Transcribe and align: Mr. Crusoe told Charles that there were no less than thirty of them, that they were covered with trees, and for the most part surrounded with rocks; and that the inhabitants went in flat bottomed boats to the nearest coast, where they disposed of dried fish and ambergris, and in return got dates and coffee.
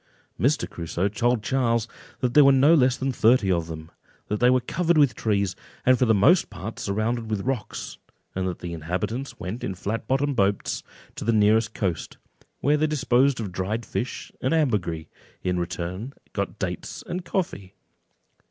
Mr. 0.39 0.67
Crusoe 0.67 1.07
told 1.07 1.43
Charles 1.43 1.87
that 2.21 2.33
there 2.33 2.43
were 2.43 2.51
no 2.51 2.73
less 2.73 2.97
than 2.97 3.11
thirty 3.11 3.51
of 3.51 3.67
them, 3.67 3.91
that 4.29 4.39
they 4.39 4.49
were 4.49 4.59
covered 4.59 4.97
with 4.97 5.13
trees, 5.13 5.55
and 5.85 5.99
for 5.99 6.05
the 6.07 6.15
most 6.15 6.49
part 6.49 6.79
surrounded 6.79 7.29
with 7.29 7.41
rocks; 7.45 7.99
and 8.33 8.47
that 8.47 8.57
the 8.57 8.73
inhabitants 8.73 9.39
went 9.39 9.63
in 9.63 9.75
flat 9.75 10.07
bottomed 10.07 10.35
boats 10.35 10.81
to 11.13 11.23
the 11.23 11.31
nearest 11.31 11.75
coast, 11.75 12.17
where 12.61 12.77
they 12.77 12.87
disposed 12.87 13.39
of 13.39 13.51
dried 13.51 13.85
fish 13.85 14.31
and 14.41 14.55
ambergris, 14.55 15.05
and 15.43 15.49
in 15.51 15.59
return 15.59 16.13
got 16.33 16.57
dates 16.57 17.03
and 17.05 17.23
coffee. 17.23 17.75